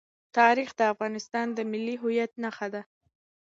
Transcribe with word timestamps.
تاریخ 0.37 0.69
د 0.79 0.81
افغانستان 0.93 1.47
د 1.53 1.59
ملي 1.71 1.95
هویت 2.01 2.31
نښه 2.43 2.67
ده. 2.73 2.81